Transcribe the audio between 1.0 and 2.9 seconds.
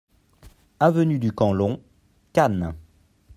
du Camp Long, Cannes